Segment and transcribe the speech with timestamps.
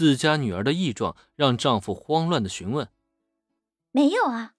[0.00, 2.88] 自家女儿的异状让丈夫慌乱的询问
[3.92, 4.54] ：“没有啊，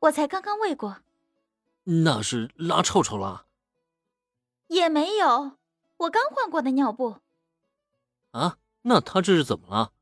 [0.00, 0.96] 我才刚刚喂过。
[2.02, 3.46] ”“那是拉臭臭了
[4.66, 5.52] ？”“也没有，
[5.98, 7.18] 我刚换过的尿布。
[8.34, 9.92] ”“啊，那他这是怎么了？”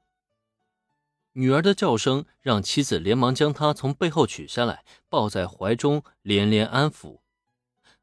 [1.33, 7.19] 女儿的叫声让妻子连忙将她从背后取下来，抱在怀中，连连安抚。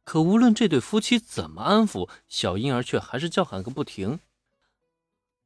[0.03, 4.19] 可无论这对夫妻怎么安抚，小婴儿却还是叫喊个不停。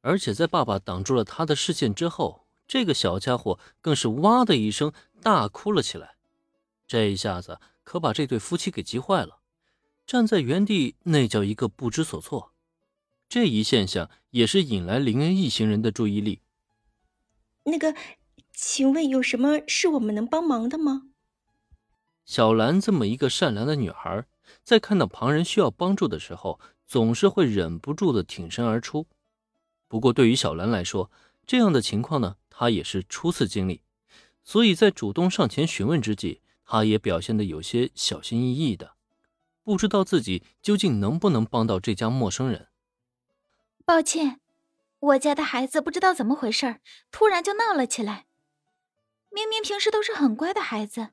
[0.00, 4.92] 而且在爸爸挡住了他的视线之后，这个小家伙更是哇的一声
[5.22, 6.16] 大哭了起来。
[6.86, 9.40] 这一下子可把这对夫妻给急坏了，
[10.06, 12.52] 站在原地那叫一个不知所措。
[13.28, 16.40] 这一现象也是引来林恩一行人的注意力。
[17.64, 17.94] 那个，
[18.52, 21.10] 请问有什么是我们能帮忙的吗？
[22.24, 24.24] 小兰这么一个善良的女孩，
[24.62, 29.06] 在看到旁人需要帮助的时候，总是会忍不住的挺身而出。
[29.88, 31.10] 不过，对于小兰来说，
[31.46, 33.82] 这样的情况呢，她也是初次经历，
[34.44, 38.92] 所以在主动上前询问之际，她也表现的有些小心翼翼的，
[39.64, 42.68] 不知道自己究竟能不能帮到这家陌生人。
[43.84, 44.40] 抱歉。
[45.00, 46.80] 我家的孩子不知道怎么回事
[47.12, 48.26] 突然就闹了起来。
[49.30, 51.10] 明明平时都是很乖的孩子。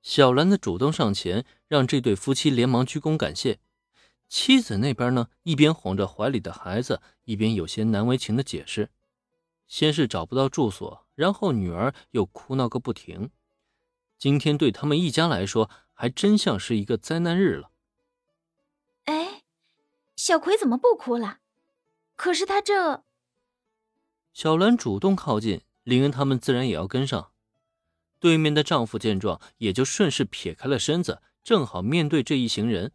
[0.00, 3.58] 小兰的主动上前，让这对夫妻连忙鞠躬感谢。
[4.28, 8.90] 妻子那边呢，一边哄着怀里的孩子，一边有些难为情的解释：
[9.66, 13.30] 先是找不到住所，然后女儿又哭闹个不停。
[14.18, 17.70] 今天对他们一家来说，还真像是一个灾难日了。
[19.04, 19.42] 哎，
[20.16, 21.38] 小葵怎么不哭了？
[22.14, 23.04] 可是他这，
[24.32, 27.30] 小兰主动靠近，林恩他们自然也要跟上。
[28.20, 32.92] 对面的丈夫见状，也就顺势撇开了身子，正好面对这一行人。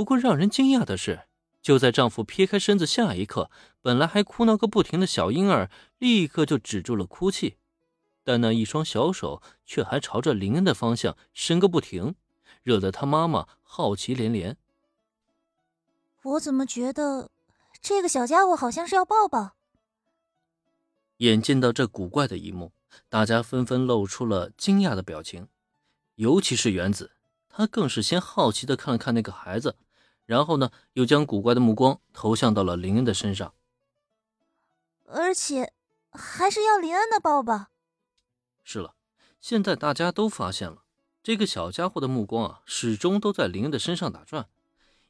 [0.00, 1.24] 不过让人惊讶的是，
[1.60, 3.50] 就在丈夫撇开身子下一刻，
[3.82, 7.58] 本来还哭闹个不停的小婴儿，立刻就止住了哭泣，
[8.24, 12.14] 但那一双小手却还朝着林恩的方向伸个不停，
[12.62, 14.56] 惹得他妈妈好奇连连。
[16.22, 17.28] 我怎么觉得？
[17.82, 19.50] 这个小家伙好像是要抱抱。
[21.18, 22.72] 眼见到这古怪的一幕，
[23.10, 25.48] 大家纷纷露出了惊讶的表情，
[26.14, 27.10] 尤其是原子，
[27.50, 29.76] 他更是先好奇的看了看那个孩子，
[30.30, 33.52] 然后呢，又将古怪的目光投向到了林恩的身上。
[35.06, 35.72] 而且，
[36.12, 37.66] 还是要林恩的抱抱。
[38.62, 38.94] 是了，
[39.40, 40.84] 现在大家都发现了，
[41.20, 44.46] 这个小家伙的目光啊，始终都在林恩的身上打转，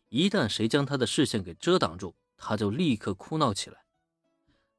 [0.09, 2.15] 一旦谁将他的视线给遮挡住。
[2.39, 3.85] 他就立刻哭闹起来，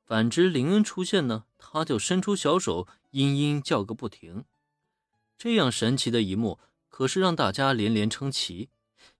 [0.03, 4.45] 反之，林恩出现呢，他就伸出小手，嘤嘤叫个不停。
[5.37, 6.57] 这样神奇的一幕，
[6.89, 8.69] 可是让大家连连称奇，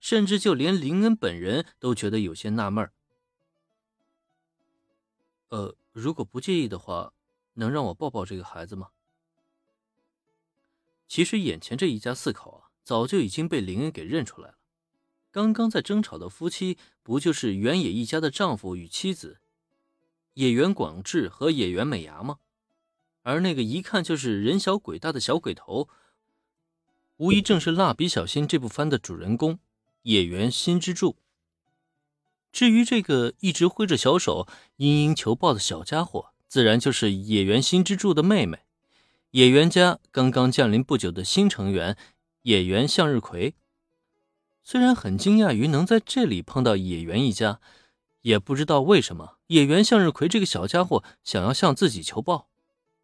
[0.02, 2.92] 甚至就连林恩本人都觉得有些纳闷
[5.50, 7.14] 呃，如果不介意的话，
[7.54, 8.90] 能让我抱抱这个孩子吗？
[11.08, 14.58] 其实眼前这一家四口啊，早就已经被林恩给认出来了。
[15.30, 19.40] 刚刚在争吵的夫妻，不就是原野一家的丈夫与妻子，
[20.34, 22.40] 野原广志和野原美芽吗？
[23.22, 25.88] 而那个一看就是人小鬼大的小鬼头，
[27.18, 29.60] 无疑正是《蜡笔小新》这部番的主人公
[30.04, 31.18] 野原新之助。
[32.52, 34.48] 至于这个一直挥着小手
[34.78, 38.60] 嘤嘤求抱的小家伙，自然就是野原新之助的妹妹，
[39.32, 41.96] 野原家刚刚降临不久的新成员
[42.42, 43.56] 野原向日葵。
[44.64, 47.62] 虽然很惊讶于能在这里碰到野原一家，
[48.22, 52.50] 也不知道为什么野原向日葵这个小家伙想要向自己求抱，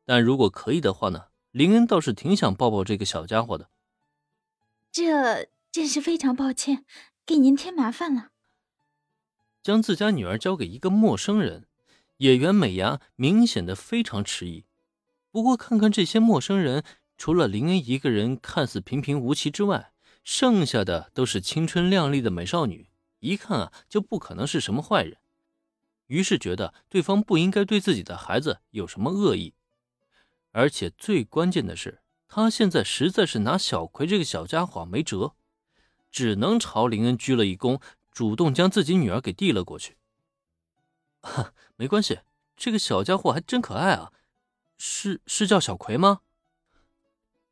[0.06, 3.70] 但如果可以的话呢，林恩倒是挺想抱抱这个小家伙的。
[4.92, 6.86] 这真是非常抱歉，
[7.24, 8.32] 给您添麻烦了。
[9.62, 11.68] 将自家女儿交给一个陌生人，
[12.18, 14.66] 野原美牙明显的非常迟疑。
[15.30, 16.84] 不过看看这些陌生人，
[17.16, 19.92] 除了林恩一个人看似平平无奇之外，
[20.24, 22.90] 剩下的都是青春靓丽的美少女，
[23.20, 25.18] 一看啊就不可能是什么坏人，
[26.08, 29.54] 于是觉得对方不应该对自己的孩子有什么恶意，
[30.54, 35.36] 而且最关键的是，他现在实在是拿小葵这个小家伙没辙，
[36.12, 37.82] 只能朝林恩鞠了一躬，
[38.12, 39.98] 主动将自己女儿给递了过去。
[41.22, 42.20] 哈，没关系，
[42.56, 44.12] 这个小家伙还真可爱啊，
[44.78, 46.22] 是是叫小葵吗？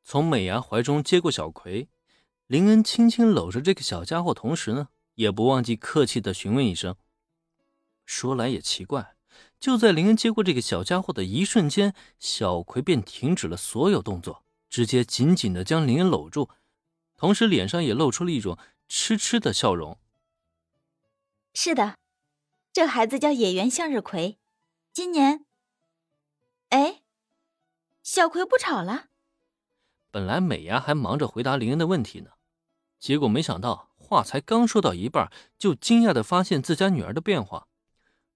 [0.04, 1.90] 从美伢怀中接过小葵。
[2.48, 6.96] 林恩轻轻搂着这个小家伙，同时呢，也不忘记客气的询问一声。
[8.06, 9.16] 说来也奇怪，
[9.60, 16.52] 就在林恩接过这个小家伙的一瞬间，小葵便停止了所有动作，直接紧紧的将林恩搂住，
[17.18, 18.58] 同时脸上也露出了一种
[18.88, 19.98] 痴痴的笑容。
[21.54, 21.98] 是的，
[22.74, 24.38] 这孩子叫野原向日葵，
[24.92, 25.46] 今年。
[26.70, 27.02] 哎，
[28.04, 29.06] 小葵不吵了。
[30.12, 32.32] 本来美伢还忙着回答林恩的问题呢，
[33.00, 37.68] 结果没想到话才刚说到一半，就惊讶的发现自家女儿的变化，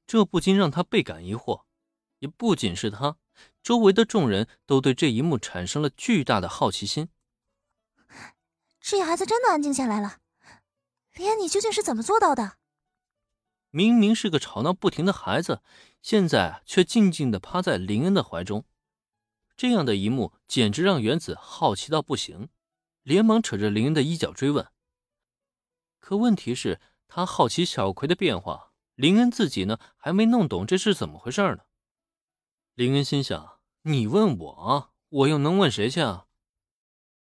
[0.08, 1.64] 这不禁让她倍感疑惑。
[2.20, 3.18] 也不仅是她，
[3.64, 7.10] 周围的众人都对这一幕产生了巨大的好奇心。
[8.92, 10.18] 这孩子真的安静下来了，
[11.14, 12.58] 林恩，你究竟是怎么做到的？
[13.70, 15.62] 明明是个吵闹不停的孩子，
[16.02, 18.66] 现在却静静的趴在林恩的怀中。
[19.56, 22.50] 这样的一幕简直让原子好奇到不行，
[23.04, 24.68] 连忙扯着林恩的衣角追问。
[26.00, 31.60] 可问题是，他好奇小葵的变化，林恩自己呢还没弄懂这是怎么回事呢。
[32.74, 36.26] 林恩心想：你问我，我又能问谁去啊？